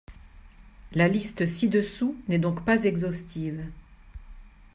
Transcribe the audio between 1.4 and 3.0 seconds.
ci-dessous n’est donc pas